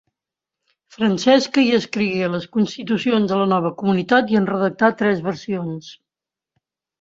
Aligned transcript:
Francesca 0.93 1.63
hi 1.65 1.75
escrigué 1.79 2.29
les 2.35 2.47
constitucions 2.57 3.27
de 3.33 3.37
la 3.41 3.45
nova 3.53 3.71
comunitat 3.83 4.35
i 4.35 4.41
en 4.41 4.49
redactà 4.53 4.91
tres 5.03 5.23
versions. 5.29 5.93